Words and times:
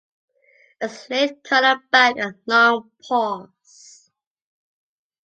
A 0.81 0.89
slate-color 0.89 1.83
back 1.91 2.15
and 2.17 2.33
long 2.47 2.89
paws. 3.03 4.09